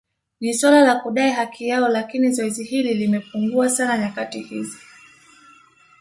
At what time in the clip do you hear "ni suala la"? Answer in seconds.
0.39-0.99